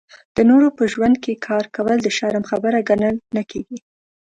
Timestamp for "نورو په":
0.49-0.83